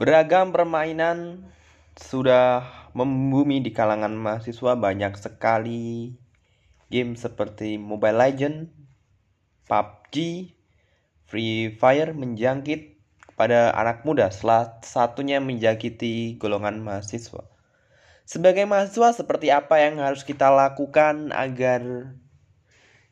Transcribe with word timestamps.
Beragam 0.00 0.48
permainan 0.48 1.44
sudah 1.92 2.64
membumi 2.96 3.60
di 3.60 3.68
kalangan 3.68 4.16
mahasiswa 4.16 4.72
banyak 4.72 5.12
sekali 5.20 6.16
game 6.88 7.20
seperti 7.20 7.76
Mobile 7.76 8.16
Legend, 8.16 8.72
PUBG, 9.68 10.14
Free 11.28 11.76
Fire 11.76 12.16
menjangkit 12.16 12.96
pada 13.36 13.76
anak 13.76 14.08
muda, 14.08 14.32
salah 14.32 14.80
satunya 14.80 15.36
menjangkiti 15.36 16.40
golongan 16.40 16.80
mahasiswa. 16.80 17.44
Sebagai 18.24 18.64
mahasiswa, 18.64 19.12
seperti 19.12 19.52
apa 19.52 19.84
yang 19.84 20.00
harus 20.00 20.24
kita 20.24 20.48
lakukan 20.48 21.28
agar 21.36 22.16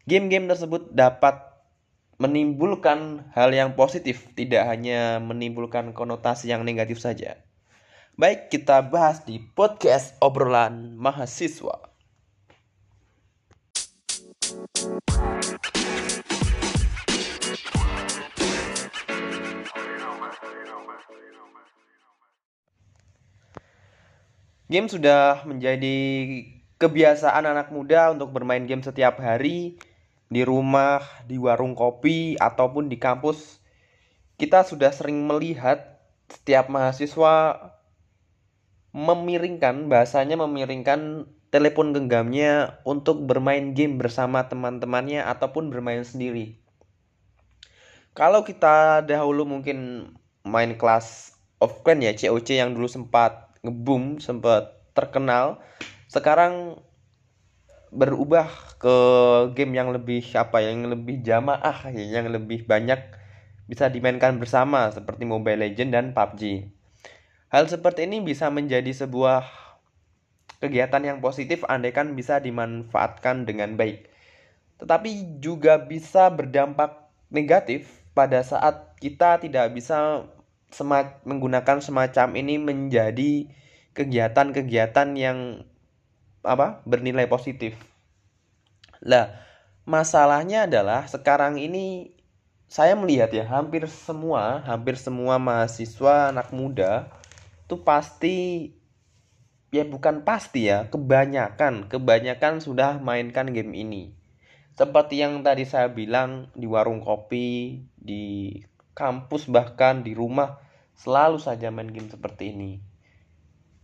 game-game 0.08 0.48
tersebut 0.48 0.88
dapat 0.96 1.47
menimbulkan 2.18 3.30
hal 3.30 3.54
yang 3.54 3.78
positif, 3.78 4.26
tidak 4.34 4.66
hanya 4.66 5.22
menimbulkan 5.22 5.94
konotasi 5.94 6.50
yang 6.50 6.66
negatif 6.66 6.98
saja. 6.98 7.38
Baik, 8.18 8.50
kita 8.50 8.82
bahas 8.82 9.22
di 9.22 9.38
podcast 9.54 10.18
obrolan 10.18 10.98
mahasiswa. 10.98 11.78
Game 24.68 24.90
sudah 24.90 25.46
menjadi 25.46 25.96
kebiasaan 26.82 27.46
anak 27.46 27.70
muda 27.70 28.10
untuk 28.10 28.34
bermain 28.34 28.66
game 28.66 28.82
setiap 28.82 29.22
hari 29.22 29.78
di 30.28 30.44
rumah, 30.44 31.00
di 31.24 31.40
warung 31.40 31.72
kopi, 31.72 32.36
ataupun 32.36 32.92
di 32.92 33.00
kampus, 33.00 33.60
kita 34.36 34.62
sudah 34.64 34.92
sering 34.92 35.24
melihat 35.24 35.98
setiap 36.28 36.68
mahasiswa 36.68 37.56
memiringkan, 38.92 39.88
bahasanya 39.88 40.36
memiringkan 40.36 41.28
telepon 41.48 41.96
genggamnya 41.96 42.80
untuk 42.84 43.24
bermain 43.24 43.72
game 43.72 43.96
bersama 43.96 44.44
teman-temannya 44.44 45.24
ataupun 45.24 45.72
bermain 45.72 46.04
sendiri. 46.04 46.60
Kalau 48.12 48.44
kita 48.44 49.06
dahulu 49.06 49.48
mungkin 49.48 50.10
main 50.44 50.76
kelas 50.76 51.38
of 51.62 51.80
Clan 51.86 52.04
ya, 52.04 52.12
COC 52.12 52.60
yang 52.60 52.76
dulu 52.76 52.90
sempat 52.90 53.56
ngeboom, 53.64 54.20
sempat 54.20 54.76
terkenal, 54.92 55.62
sekarang 56.10 56.82
berubah 57.90 58.48
ke 58.76 58.96
game 59.56 59.76
yang 59.76 59.90
lebih 59.92 60.24
apa 60.36 60.60
ya, 60.60 60.70
yang 60.72 60.88
lebih 60.88 61.24
jamaah 61.24 61.88
ya, 61.92 62.20
yang 62.20 62.28
lebih 62.28 62.68
banyak 62.68 63.00
bisa 63.68 63.92
dimainkan 63.92 64.40
bersama 64.40 64.88
seperti 64.88 65.28
Mobile 65.28 65.68
Legend 65.68 65.90
dan 65.92 66.06
PUBG. 66.16 66.72
Hal 67.48 67.68
seperti 67.68 68.04
ini 68.04 68.20
bisa 68.20 68.52
menjadi 68.52 68.92
sebuah 68.92 69.44
kegiatan 70.60 71.00
yang 71.04 71.18
positif 71.24 71.64
andaikan 71.64 72.12
bisa 72.12 72.40
dimanfaatkan 72.42 73.48
dengan 73.48 73.76
baik. 73.78 74.08
Tetapi 74.78 75.40
juga 75.40 75.80
bisa 75.80 76.28
berdampak 76.28 77.08
negatif 77.32 77.88
pada 78.12 78.42
saat 78.42 78.96
kita 78.98 79.38
tidak 79.40 79.72
bisa 79.72 80.26
menggunakan 81.24 81.80
semacam 81.80 82.36
ini 82.36 82.60
menjadi 82.60 83.48
kegiatan-kegiatan 83.96 85.08
yang 85.16 85.64
apa 86.42 86.82
bernilai 86.86 87.26
positif. 87.26 87.74
Lah, 89.02 89.34
masalahnya 89.86 90.66
adalah 90.66 91.06
sekarang 91.06 91.58
ini 91.58 92.14
saya 92.68 92.92
melihat 92.92 93.32
ya 93.32 93.48
hampir 93.48 93.88
semua, 93.88 94.60
hampir 94.68 95.00
semua 95.00 95.40
mahasiswa 95.40 96.28
anak 96.28 96.52
muda 96.52 97.08
itu 97.64 97.80
pasti 97.84 98.36
ya 99.68 99.84
bukan 99.84 100.24
pasti 100.24 100.72
ya, 100.72 100.88
kebanyakan, 100.88 101.88
kebanyakan 101.92 102.60
sudah 102.64 102.96
mainkan 103.00 103.52
game 103.52 103.76
ini. 103.76 104.16
Seperti 104.72 105.20
yang 105.20 105.42
tadi 105.42 105.66
saya 105.66 105.90
bilang 105.90 106.48
di 106.54 106.64
warung 106.64 107.02
kopi, 107.02 107.82
di 107.98 108.56
kampus 108.96 109.50
bahkan 109.50 110.00
di 110.00 110.14
rumah 110.14 110.62
selalu 110.96 111.38
saja 111.42 111.68
main 111.68 111.90
game 111.90 112.08
seperti 112.08 112.54
ini. 112.54 112.87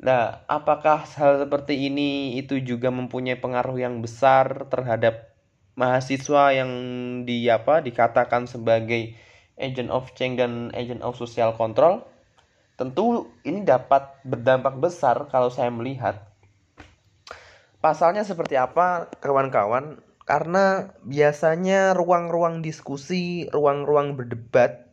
Nah, 0.04 0.44
apakah 0.52 1.08
hal 1.16 1.48
seperti 1.48 1.88
ini 1.88 2.36
itu 2.36 2.60
juga 2.60 2.92
mempunyai 2.92 3.40
pengaruh 3.40 3.80
yang 3.80 4.04
besar 4.04 4.68
terhadap 4.68 5.32
mahasiswa 5.80 6.52
yang 6.52 6.70
di 7.24 7.48
apa 7.48 7.80
dikatakan 7.80 8.44
sebagai 8.44 9.16
agent 9.56 9.88
of 9.88 10.12
change 10.12 10.36
dan 10.44 10.68
agent 10.76 11.00
of 11.00 11.16
social 11.16 11.56
control? 11.56 12.04
Tentu 12.76 13.32
ini 13.48 13.64
dapat 13.64 14.20
berdampak 14.28 14.76
besar 14.76 15.24
kalau 15.32 15.48
saya 15.48 15.72
melihat. 15.72 16.20
Pasalnya 17.80 18.28
seperti 18.28 18.60
apa, 18.60 19.08
kawan-kawan? 19.24 20.04
Karena 20.28 20.92
biasanya 21.00 21.96
ruang-ruang 21.96 22.60
diskusi, 22.60 23.48
ruang-ruang 23.48 24.20
berdebat 24.20 24.84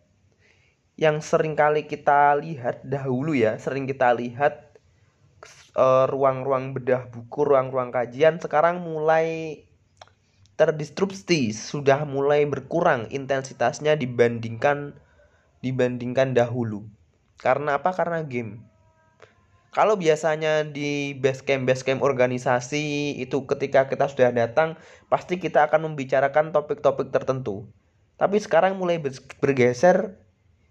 yang 0.95 1.19
sering 1.19 1.59
kali 1.59 1.83
kita 1.83 2.39
lihat 2.39 2.87
dahulu 2.87 3.35
ya, 3.35 3.59
sering 3.59 3.83
kita 3.91 4.15
lihat 4.15 4.70
ruang-ruang 6.11 6.71
uh, 6.71 6.73
bedah 6.77 7.03
buku, 7.09 7.41
ruang-ruang 7.47 7.89
kajian 7.89 8.37
sekarang 8.37 8.83
mulai 8.83 9.59
terdistrupsi, 10.59 11.55
sudah 11.55 12.05
mulai 12.05 12.45
berkurang 12.45 13.09
intensitasnya 13.09 13.97
dibandingkan 13.97 14.93
dibandingkan 15.65 16.37
dahulu. 16.37 16.85
Karena 17.41 17.81
apa? 17.81 17.89
Karena 17.95 18.21
game. 18.21 18.61
Kalau 19.71 19.95
biasanya 19.95 20.67
di 20.67 21.15
base 21.15 21.47
camp 21.47 21.63
base 21.63 21.87
camp 21.87 22.03
organisasi 22.03 23.15
itu 23.17 23.47
ketika 23.47 23.87
kita 23.87 24.11
sudah 24.11 24.35
datang 24.35 24.75
pasti 25.07 25.39
kita 25.39 25.63
akan 25.71 25.91
membicarakan 25.91 26.51
topik-topik 26.51 27.07
tertentu. 27.09 27.71
Tapi 28.19 28.37
sekarang 28.37 28.75
mulai 28.75 28.99
bergeser 29.39 30.19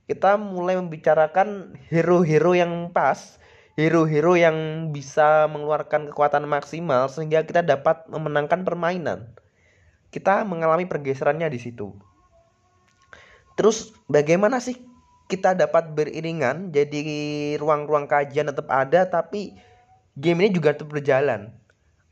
kita 0.05 0.37
mulai 0.37 0.77
membicarakan 0.77 1.81
hero-hero 1.89 2.53
yang 2.53 2.93
pas 2.93 3.40
hero-hero 3.81 4.37
yang 4.37 4.91
bisa 4.93 5.49
mengeluarkan 5.49 6.13
kekuatan 6.13 6.45
maksimal 6.45 7.09
sehingga 7.09 7.41
kita 7.49 7.65
dapat 7.65 8.05
memenangkan 8.13 8.61
permainan. 8.61 9.33
Kita 10.13 10.45
mengalami 10.45 10.85
pergeserannya 10.85 11.49
di 11.49 11.57
situ. 11.57 11.97
Terus 13.57 13.97
bagaimana 14.05 14.61
sih 14.61 14.77
kita 15.33 15.57
dapat 15.57 15.97
beriringan 15.97 16.75
jadi 16.75 17.01
ruang-ruang 17.57 18.11
kajian 18.11 18.51
tetap 18.51 18.67
ada 18.69 19.07
tapi 19.09 19.57
game 20.19 20.45
ini 20.45 20.53
juga 20.53 20.77
tetap 20.77 20.93
berjalan. 20.93 21.55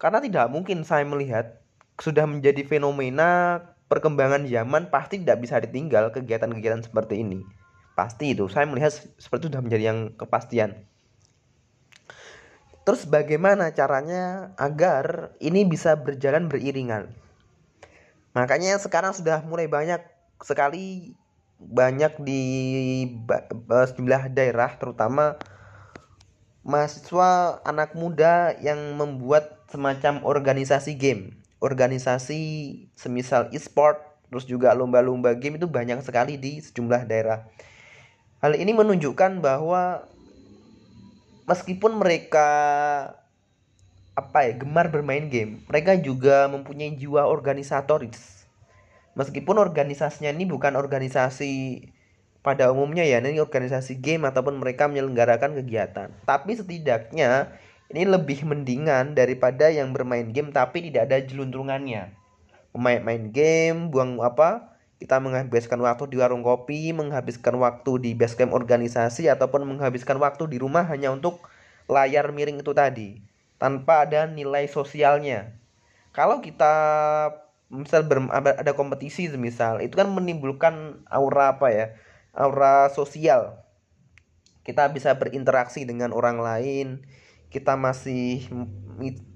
Karena 0.00 0.24
tidak 0.24 0.46
mungkin 0.48 0.86
saya 0.88 1.04
melihat 1.04 1.60
sudah 1.98 2.24
menjadi 2.24 2.62
fenomena 2.64 3.60
perkembangan 3.90 4.46
zaman 4.46 4.88
pasti 4.88 5.20
tidak 5.20 5.42
bisa 5.42 5.58
ditinggal 5.58 6.14
kegiatan-kegiatan 6.14 6.86
seperti 6.86 7.20
ini. 7.20 7.42
Pasti 7.98 8.32
itu. 8.32 8.46
Saya 8.46 8.64
melihat 8.70 8.94
seperti 8.94 9.48
itu 9.48 9.50
sudah 9.50 9.62
menjadi 9.66 9.84
yang 9.90 10.14
kepastian. 10.14 10.86
Terus 12.88 13.04
bagaimana 13.04 13.68
caranya 13.76 14.56
agar 14.56 15.36
ini 15.44 15.68
bisa 15.68 15.92
berjalan 15.92 16.48
beriringan? 16.48 17.12
Makanya 18.32 18.80
sekarang 18.80 19.12
sudah 19.12 19.44
mulai 19.44 19.68
banyak 19.68 20.00
sekali 20.40 21.12
banyak 21.60 22.16
di 22.24 22.40
sejumlah 23.68 24.32
daerah 24.32 24.72
terutama 24.80 25.36
mahasiswa 26.64 27.60
anak 27.68 27.92
muda 27.92 28.56
yang 28.56 28.96
membuat 28.96 29.68
semacam 29.68 30.24
organisasi 30.24 30.96
game, 30.96 31.36
organisasi 31.60 32.40
semisal 32.96 33.52
e-sport, 33.52 34.00
terus 34.32 34.48
juga 34.48 34.72
lomba-lomba 34.72 35.36
game 35.36 35.60
itu 35.60 35.68
banyak 35.68 36.00
sekali 36.00 36.40
di 36.40 36.64
sejumlah 36.64 37.04
daerah. 37.04 37.44
Hal 38.40 38.56
ini 38.56 38.72
menunjukkan 38.72 39.44
bahwa 39.44 40.08
meskipun 41.48 41.96
mereka 41.96 42.48
apa 44.12 44.38
ya 44.50 44.52
gemar 44.58 44.90
bermain 44.90 45.30
game 45.30 45.62
mereka 45.70 45.96
juga 45.96 46.46
mempunyai 46.52 46.92
jiwa 46.94 47.24
organisatoris. 47.24 48.44
Meskipun 49.16 49.58
organisasinya 49.58 50.30
ini 50.30 50.46
bukan 50.46 50.78
organisasi 50.78 51.82
pada 52.38 52.70
umumnya 52.70 53.02
ya 53.02 53.18
ini 53.18 53.42
organisasi 53.42 53.98
game 53.98 54.28
ataupun 54.28 54.62
mereka 54.62 54.86
menyelenggarakan 54.86 55.58
kegiatan. 55.58 56.14
Tapi 56.22 56.54
setidaknya 56.54 57.50
ini 57.90 58.04
lebih 58.06 58.46
mendingan 58.46 59.18
daripada 59.18 59.72
yang 59.72 59.90
bermain 59.90 60.30
game 60.30 60.54
tapi 60.54 60.86
tidak 60.86 61.10
ada 61.10 61.18
jeluntrungannya. 61.24 62.14
Main 62.78 63.02
main 63.02 63.34
game 63.34 63.90
buang 63.90 64.22
apa 64.22 64.77
kita 64.98 65.22
menghabiskan 65.22 65.78
waktu 65.78 66.10
di 66.10 66.18
warung 66.18 66.42
kopi, 66.42 66.90
menghabiskan 66.90 67.54
waktu 67.62 68.02
di 68.02 68.10
basecamp 68.18 68.50
organisasi 68.50 69.30
ataupun 69.30 69.62
menghabiskan 69.62 70.18
waktu 70.18 70.50
di 70.50 70.58
rumah 70.58 70.82
hanya 70.90 71.14
untuk 71.14 71.46
layar 71.86 72.34
miring 72.34 72.60
itu 72.60 72.74
tadi 72.74 73.22
tanpa 73.62 74.06
ada 74.06 74.26
nilai 74.26 74.66
sosialnya. 74.66 75.54
Kalau 76.10 76.42
kita 76.42 76.74
misal 77.70 78.02
ber, 78.10 78.26
ada 78.34 78.72
kompetisi 78.74 79.30
misal 79.38 79.78
itu 79.78 79.94
kan 79.94 80.10
menimbulkan 80.10 81.06
aura 81.06 81.54
apa 81.54 81.70
ya? 81.70 81.86
Aura 82.34 82.90
sosial. 82.90 83.64
kita 84.68 84.84
bisa 84.92 85.16
berinteraksi 85.16 85.88
dengan 85.88 86.12
orang 86.12 86.44
lain 86.44 87.00
kita 87.48 87.80
masih 87.80 88.44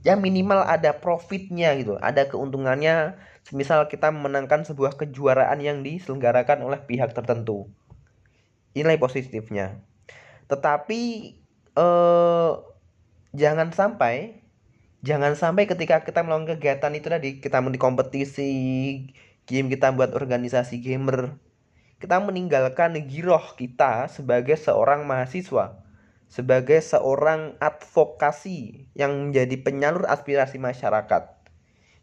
ya 0.04 0.18
minimal 0.18 0.64
ada 0.64 0.96
profitnya 0.96 1.72
gitu. 1.78 1.96
Ada 2.00 2.28
keuntungannya. 2.28 3.16
Misal 3.50 3.88
kita 3.90 4.12
memenangkan 4.14 4.62
sebuah 4.62 4.94
kejuaraan 5.00 5.58
yang 5.58 5.82
diselenggarakan 5.82 6.62
oleh 6.62 6.78
pihak 6.84 7.16
tertentu. 7.16 7.66
Nilai 8.76 8.96
positifnya. 9.00 9.80
Tetapi 10.46 11.00
eh, 11.76 12.52
jangan 13.32 13.72
sampai 13.72 14.44
jangan 15.02 15.34
sampai 15.34 15.66
ketika 15.66 16.06
kita 16.06 16.22
melakukan 16.22 16.56
kegiatan 16.56 16.92
itu 16.94 17.08
tadi 17.10 17.30
kita 17.42 17.58
di 17.58 17.80
kompetisi 17.80 18.50
game 19.50 19.66
kita 19.66 19.90
buat 19.90 20.14
organisasi 20.14 20.78
gamer 20.78 21.34
kita 21.98 22.22
meninggalkan 22.22 22.94
giroh 23.10 23.42
kita 23.58 24.06
sebagai 24.06 24.54
seorang 24.54 25.02
mahasiswa 25.02 25.82
sebagai 26.32 26.80
seorang 26.80 27.60
advokasi 27.60 28.88
yang 28.96 29.28
menjadi 29.28 29.60
penyalur 29.60 30.08
aspirasi 30.08 30.56
masyarakat. 30.56 31.28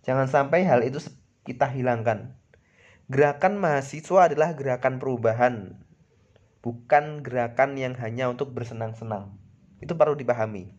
Jangan 0.05 0.29
sampai 0.29 0.69
hal 0.69 0.85
itu 0.85 1.01
kita 1.41 1.65
hilangkan. 1.65 2.37
Gerakan 3.09 3.57
mahasiswa 3.57 4.29
adalah 4.29 4.53
gerakan 4.53 5.01
perubahan 5.01 5.81
bukan 6.59 7.23
gerakan 7.23 7.73
yang 7.79 7.95
hanya 7.97 8.29
untuk 8.29 8.51
bersenang-senang. 8.53 9.33
Itu 9.81 9.95
perlu 9.95 10.13
dipahami. 10.13 10.75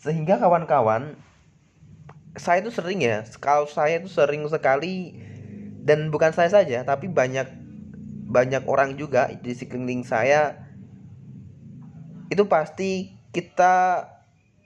Sehingga 0.00 0.40
kawan-kawan 0.40 1.14
saya 2.34 2.64
itu 2.64 2.72
sering 2.72 3.06
ya 3.06 3.26
kalau 3.42 3.70
saya 3.70 4.02
itu 4.02 4.10
sering 4.10 4.46
sekali 4.50 5.18
dan 5.82 6.14
bukan 6.14 6.30
saya 6.30 6.46
saja 6.46 6.86
tapi 6.86 7.10
banyak 7.10 7.50
banyak 8.30 8.62
orang 8.70 8.94
juga 8.94 9.26
di 9.42 9.50
sekeliling 9.50 10.06
saya 10.06 10.69
itu 12.30 12.46
pasti 12.46 13.12
kita 13.34 14.06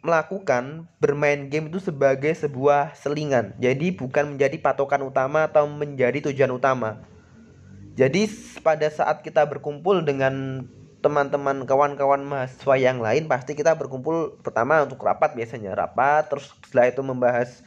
melakukan 0.05 0.85
bermain 1.01 1.49
game 1.49 1.73
itu 1.73 1.81
sebagai 1.81 2.37
sebuah 2.37 2.93
selingan. 2.93 3.57
Jadi 3.57 3.89
bukan 3.97 4.37
menjadi 4.37 4.61
patokan 4.61 5.01
utama 5.01 5.49
atau 5.49 5.65
menjadi 5.65 6.29
tujuan 6.29 6.53
utama. 6.53 7.01
Jadi 7.97 8.29
pada 8.61 8.85
saat 8.93 9.25
kita 9.25 9.49
berkumpul 9.49 10.05
dengan 10.05 10.67
teman-teman 11.01 11.65
kawan-kawan 11.65 12.21
mahasiswa 12.25 12.77
yang 12.81 13.01
lain 13.01 13.29
pasti 13.29 13.53
kita 13.53 13.77
berkumpul 13.77 14.41
pertama 14.41 14.81
untuk 14.89 15.05
rapat 15.05 15.37
biasanya 15.37 15.77
rapat 15.77 16.33
terus 16.33 16.49
setelah 16.65 16.89
itu 16.89 17.05
membahas 17.05 17.61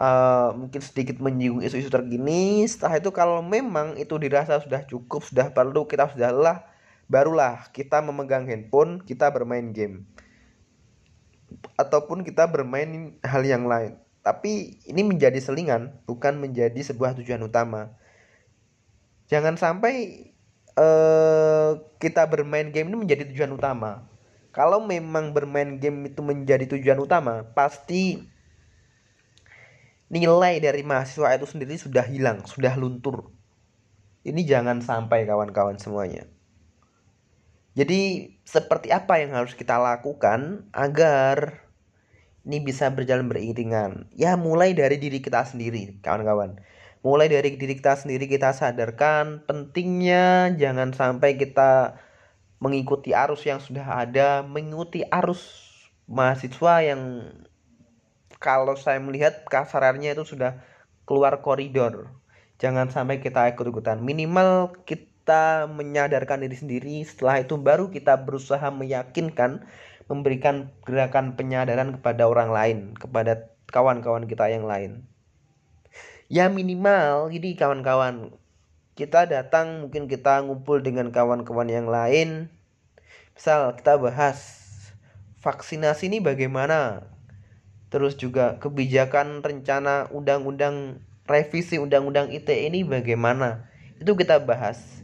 uh, 0.00 0.56
mungkin 0.56 0.80
sedikit 0.80 1.20
menyinggung 1.20 1.64
isu-isu 1.64 1.88
terkini. 1.88 2.64
Setelah 2.68 3.00
itu 3.00 3.12
kalau 3.12 3.40
memang 3.40 3.96
itu 3.96 4.12
dirasa 4.16 4.60
sudah 4.60 4.84
cukup 4.84 5.24
sudah 5.24 5.52
perlu 5.52 5.84
kita 5.88 6.08
sudah 6.12 6.32
lelah 6.32 6.58
barulah 7.12 7.68
kita 7.76 8.00
memegang 8.00 8.48
handphone 8.48 9.04
kita 9.04 9.28
bermain 9.28 9.76
game 9.76 10.08
ataupun 11.76 12.24
kita 12.24 12.48
bermain 12.48 13.20
hal 13.20 13.44
yang 13.44 13.68
lain 13.68 14.00
tapi 14.24 14.80
ini 14.88 15.04
menjadi 15.04 15.36
selingan 15.36 15.92
bukan 16.08 16.40
menjadi 16.40 16.80
sebuah 16.80 17.12
tujuan 17.20 17.44
utama 17.44 17.92
jangan 19.28 19.60
sampai 19.60 20.32
uh, 20.76 21.80
kita 22.00 22.24
bermain 22.28 22.72
game 22.72 22.88
ini 22.92 22.98
menjadi 23.08 23.28
tujuan 23.32 23.52
utama. 23.56 24.08
Kalau 24.52 24.84
memang 24.84 25.32
bermain 25.32 25.80
game 25.80 26.12
itu 26.12 26.20
menjadi 26.20 26.68
tujuan 26.76 27.00
utama, 27.00 27.48
pasti 27.56 28.20
nilai 30.12 30.60
dari 30.60 30.84
mahasiswa 30.84 31.32
itu 31.32 31.48
sendiri 31.48 31.80
sudah 31.80 32.04
hilang, 32.04 32.44
sudah 32.44 32.76
luntur. 32.76 33.32
Ini 34.22 34.44
jangan 34.44 34.84
sampai 34.84 35.24
kawan-kawan 35.24 35.80
semuanya. 35.80 36.28
Jadi 37.72 38.28
seperti 38.44 38.92
apa 38.92 39.16
yang 39.16 39.32
harus 39.32 39.56
kita 39.56 39.80
lakukan 39.80 40.68
agar 40.76 41.64
ini 42.44 42.60
bisa 42.60 42.92
berjalan 42.92 43.32
beriringan? 43.32 44.12
Ya 44.12 44.36
mulai 44.36 44.76
dari 44.76 45.00
diri 45.00 45.24
kita 45.24 45.40
sendiri, 45.48 45.96
kawan-kawan. 46.04 46.60
Mulai 47.00 47.32
dari 47.32 47.56
diri 47.56 47.74
kita 47.74 47.96
sendiri 47.98 48.28
kita 48.30 48.54
sadarkan 48.54 49.42
pentingnya 49.48 50.54
jangan 50.54 50.94
sampai 50.94 51.34
kita 51.34 51.98
mengikuti 52.62 53.10
arus 53.10 53.42
yang 53.42 53.58
sudah 53.58 54.06
ada 54.06 54.46
mengikuti 54.46 55.02
arus 55.10 55.42
mahasiswa 56.06 56.78
yang 56.86 57.26
kalau 58.38 58.78
saya 58.78 59.02
melihat 59.02 59.42
kasarannya 59.50 60.14
itu 60.14 60.22
sudah 60.22 60.62
keluar 61.08 61.42
koridor. 61.42 62.10
Jangan 62.62 62.94
sampai 62.94 63.18
kita 63.18 63.50
ikut-ikutan. 63.50 63.98
Minimal 63.98 64.78
kita 64.86 65.11
menyadarkan 65.70 66.42
diri 66.42 66.56
sendiri. 66.58 66.96
Setelah 67.06 67.46
itu 67.46 67.54
baru 67.54 67.88
kita 67.94 68.18
berusaha 68.18 68.68
meyakinkan 68.74 69.62
memberikan 70.10 70.68
gerakan 70.82 71.38
penyadaran 71.38 71.94
kepada 71.96 72.26
orang 72.26 72.50
lain 72.50 72.78
kepada 72.98 73.48
kawan-kawan 73.70 74.26
kita 74.28 74.50
yang 74.50 74.66
lain. 74.66 75.06
Ya 76.32 76.48
minimal 76.48 77.32
jadi 77.32 77.54
kawan-kawan 77.56 78.34
kita 78.92 79.24
datang 79.24 79.88
mungkin 79.88 80.08
kita 80.08 80.44
ngumpul 80.44 80.84
dengan 80.84 81.08
kawan-kawan 81.14 81.68
yang 81.68 81.88
lain. 81.88 82.52
Misal 83.32 83.72
kita 83.80 83.96
bahas 83.96 84.60
vaksinasi 85.40 86.12
ini 86.12 86.18
bagaimana? 86.20 87.08
Terus 87.88 88.16
juga 88.16 88.56
kebijakan 88.60 89.44
rencana 89.44 90.08
undang-undang 90.12 91.00
revisi 91.28 91.76
undang-undang 91.76 92.32
ITE 92.32 92.68
ini 92.68 92.84
bagaimana? 92.84 93.68
Itu 94.00 94.16
kita 94.16 94.40
bahas 94.44 95.01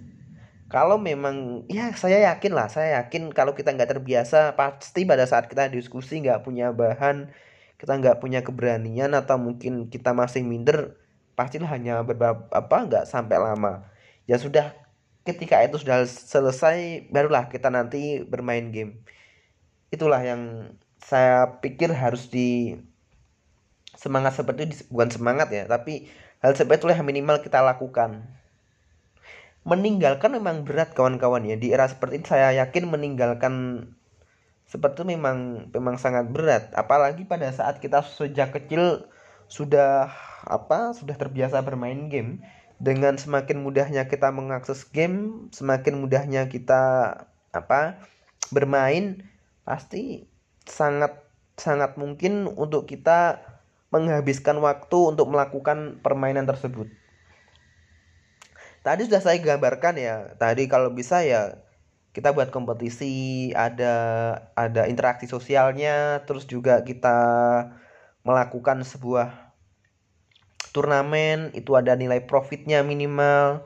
kalau 0.69 1.00
memang 1.00 1.65
ya 1.69 1.88
saya 1.97 2.32
yakin 2.32 2.53
lah 2.53 2.69
saya 2.69 3.00
yakin 3.03 3.32
kalau 3.32 3.56
kita 3.56 3.73
nggak 3.73 3.99
terbiasa 3.99 4.53
pasti 4.53 5.09
pada 5.09 5.25
saat 5.25 5.49
kita 5.49 5.73
diskusi 5.73 6.20
nggak 6.20 6.44
punya 6.44 6.73
bahan 6.76 7.32
kita 7.79 7.94
nggak 7.94 8.19
punya 8.19 8.43
keberanian 8.43 9.15
atau 9.15 9.38
mungkin 9.38 9.87
kita 9.88 10.11
masih 10.11 10.43
minder 10.43 10.99
pastilah 11.38 11.70
hanya 11.70 12.03
beberapa 12.03 12.50
apa 12.50 12.76
nggak 12.91 13.05
sampai 13.06 13.38
lama. 13.38 13.87
Ya 14.26 14.35
sudah 14.43 14.75
ketika 15.23 15.62
itu 15.62 15.79
sudah 15.79 16.03
selesai 16.05 17.06
barulah 17.15 17.47
kita 17.47 17.70
nanti 17.70 18.26
bermain 18.26 18.75
game. 18.75 18.99
Itulah 19.94 20.19
yang 20.26 20.75
saya 20.99 21.62
pikir 21.62 21.94
harus 21.94 22.26
di 22.26 22.75
semangat 23.94 24.35
seperti 24.35 24.91
bukan 24.91 25.11
semangat 25.15 25.49
ya 25.55 25.67
tapi 25.67 26.11
hal 26.43 26.55
seperti 26.55 26.87
itulah 26.87 26.94
yang 26.99 27.06
minimal 27.06 27.43
kita 27.43 27.62
lakukan 27.62 28.26
meninggalkan 29.69 30.32
memang 30.32 30.65
berat 30.65 30.97
kawan-kawan 30.97 31.44
ya. 31.44 31.61
Di 31.61 31.76
era 31.76 31.85
seperti 31.85 32.25
ini 32.25 32.26
saya 32.26 32.49
yakin 32.65 32.88
meninggalkan 32.88 33.85
seperti 34.65 35.05
itu 35.05 35.05
memang 35.13 35.69
memang 35.77 36.01
sangat 36.01 36.32
berat. 36.32 36.72
Apalagi 36.72 37.29
pada 37.29 37.53
saat 37.53 37.84
kita 37.84 38.01
sejak 38.01 38.56
kecil 38.56 39.05
sudah 39.48 40.13
apa 40.48 40.96
sudah 40.96 41.17
terbiasa 41.17 41.60
bermain 41.65 42.08
game 42.08 42.41
dengan 42.81 43.17
semakin 43.17 43.60
mudahnya 43.65 44.06
kita 44.06 44.31
mengakses 44.31 44.87
game 44.89 45.48
semakin 45.51 45.98
mudahnya 45.98 46.46
kita 46.53 47.17
apa 47.51 47.98
bermain 48.53 49.25
pasti 49.65 50.29
sangat 50.69 51.17
sangat 51.58 51.98
mungkin 51.98 52.46
untuk 52.46 52.87
kita 52.87 53.43
menghabiskan 53.91 54.60
waktu 54.63 54.98
untuk 55.17 55.27
melakukan 55.32 55.98
permainan 56.05 56.44
tersebut 56.44 56.87
tadi 58.82 59.06
sudah 59.06 59.20
saya 59.23 59.39
gambarkan 59.41 59.94
ya. 59.99 60.17
Tadi 60.37 60.67
kalau 60.70 60.93
bisa 60.94 61.23
ya 61.23 61.63
kita 62.13 62.35
buat 62.35 62.51
kompetisi 62.51 63.51
ada 63.55 63.94
ada 64.58 64.89
interaksi 64.91 65.31
sosialnya 65.31 66.27
terus 66.27 66.49
juga 66.51 66.82
kita 66.82 67.19
melakukan 68.27 68.82
sebuah 68.82 69.55
turnamen 70.75 71.55
itu 71.55 71.79
ada 71.79 71.94
nilai 71.94 72.25
profitnya 72.27 72.82
minimal 72.82 73.65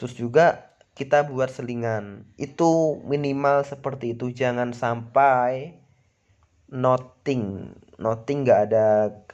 terus 0.00 0.16
juga 0.16 0.72
kita 0.96 1.28
buat 1.28 1.48
selingan. 1.52 2.28
Itu 2.36 3.00
minimal 3.04 3.64
seperti 3.64 4.16
itu 4.16 4.32
jangan 4.32 4.76
sampai 4.76 5.80
noting 6.70 7.74
noting 7.98 8.46
nggak 8.46 8.60
ada 8.70 8.86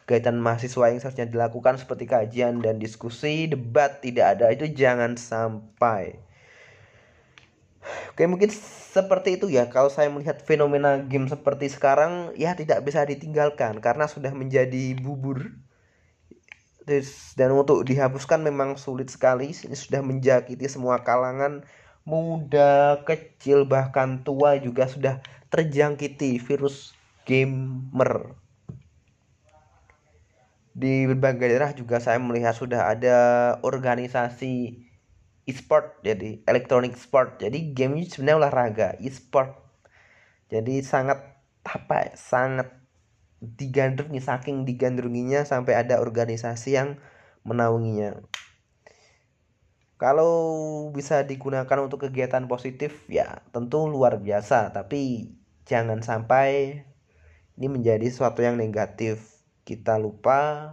kegiatan 0.07 0.39
mahasiswa 0.39 0.95
yang 0.95 1.03
seharusnya 1.03 1.27
dilakukan 1.27 1.83
seperti 1.83 2.07
kajian 2.07 2.63
dan 2.63 2.79
diskusi 2.79 3.51
debat 3.51 3.99
tidak 3.99 4.39
ada. 4.39 4.55
Itu 4.55 4.71
jangan 4.71 5.19
sampai. 5.19 6.23
Oke 8.15 8.31
mungkin 8.31 8.55
seperti 8.95 9.43
itu 9.43 9.51
ya. 9.51 9.67
Kalau 9.67 9.91
saya 9.91 10.07
melihat 10.07 10.39
fenomena 10.47 11.03
game 11.03 11.27
seperti 11.27 11.67
sekarang 11.67 12.31
ya 12.39 12.55
tidak 12.55 12.87
bisa 12.87 13.03
ditinggalkan 13.03 13.83
karena 13.83 14.07
sudah 14.07 14.31
menjadi 14.31 14.95
bubur. 14.95 15.51
Dan 17.35 17.51
untuk 17.51 17.83
dihapuskan 17.83 18.47
memang 18.47 18.79
sulit 18.79 19.11
sekali. 19.11 19.51
Ini 19.51 19.75
sudah 19.75 20.07
menjakiti 20.07 20.71
semua 20.71 21.03
kalangan 21.03 21.67
muda 22.07 23.03
kecil 23.03 23.67
bahkan 23.67 24.23
tua 24.23 24.55
juga 24.63 24.87
sudah 24.87 25.19
terjangkiti 25.51 26.39
virus 26.39 26.95
gamer 27.27 28.46
di 30.77 31.09
berbagai 31.09 31.49
daerah 31.49 31.73
juga 31.73 31.97
saya 32.05 32.21
melihat 32.21 32.53
sudah 32.53 32.93
ada 32.93 33.17
organisasi 33.65 34.85
e-sport 35.49 36.05
jadi 36.05 36.45
electronic 36.45 37.01
sport. 37.01 37.41
Jadi 37.41 37.73
game 37.73 37.97
ini 37.97 38.05
sebenarnya 38.05 38.37
olahraga 38.45 38.89
e-sport. 39.01 39.57
Jadi 40.53 40.85
sangat 40.85 41.17
apa 41.65 42.13
ya, 42.13 42.15
sangat 42.15 42.69
digandrungi 43.41 44.21
saking 44.21 44.69
digandrunginya 44.69 45.49
sampai 45.49 45.81
ada 45.81 45.97
organisasi 45.97 46.77
yang 46.77 47.01
menaunginya. 47.49 48.21
Kalau 49.97 50.37
bisa 50.93 51.25
digunakan 51.25 51.81
untuk 51.81 52.05
kegiatan 52.05 52.45
positif 52.45 53.09
ya 53.09 53.41
tentu 53.49 53.89
luar 53.89 54.21
biasa. 54.21 54.77
Tapi 54.77 55.33
jangan 55.65 56.05
sampai 56.05 56.85
ini 57.57 57.67
menjadi 57.73 58.05
sesuatu 58.13 58.45
yang 58.45 58.61
negatif 58.61 59.36
kita 59.67 59.99
lupa 59.99 60.73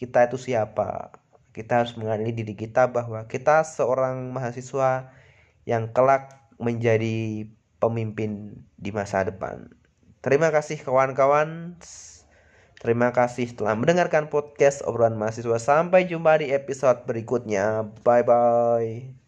kita 0.00 0.32
itu 0.32 0.40
siapa 0.40 1.12
kita 1.52 1.84
harus 1.84 1.92
mengenali 2.00 2.32
diri 2.32 2.56
kita 2.56 2.88
bahwa 2.88 3.28
kita 3.28 3.60
seorang 3.62 4.32
mahasiswa 4.32 5.12
yang 5.68 5.92
kelak 5.92 6.40
menjadi 6.56 7.44
pemimpin 7.76 8.64
di 8.80 8.90
masa 8.90 9.28
depan 9.28 9.68
terima 10.24 10.48
kasih 10.48 10.80
kawan-kawan 10.80 11.76
Terima 12.80 13.12
kasih 13.12 13.52
telah 13.52 13.76
mendengarkan 13.76 14.32
podcast 14.32 14.80
obrolan 14.88 15.20
mahasiswa. 15.20 15.60
Sampai 15.60 16.08
jumpa 16.08 16.40
di 16.40 16.48
episode 16.48 17.04
berikutnya. 17.04 17.92
Bye 18.00 18.24
bye. 18.24 19.19